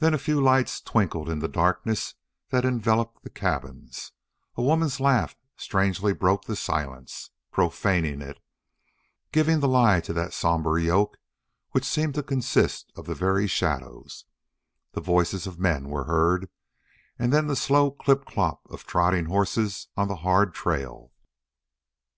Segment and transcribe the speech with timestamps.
[0.00, 2.12] Then a few lights twinkled in the darkness
[2.50, 4.12] that enveloped the cabins;
[4.54, 8.38] a woman's laugh strangely broke the silence, profaning it,
[9.32, 11.16] giving the lie to that somber yoke
[11.70, 14.26] which seemed to consist of the very shadows;
[14.92, 16.50] the voices of men were heard,
[17.18, 21.12] and then the slow clip clop of trotting horses on the hard trail.